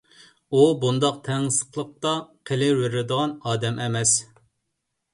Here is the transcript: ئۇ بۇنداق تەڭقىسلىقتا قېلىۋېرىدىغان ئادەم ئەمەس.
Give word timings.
ئۇ 0.59 0.63
بۇنداق 0.83 1.19
تەڭقىسلىقتا 1.27 2.15
قېلىۋېرىدىغان 2.53 3.39
ئادەم 3.49 3.83
ئەمەس. 3.87 4.21